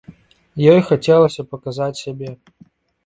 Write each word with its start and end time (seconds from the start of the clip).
Ёй 0.71 0.81
хацелася 0.87 1.47
паказаць 1.53 1.93
сябе. 2.03 2.31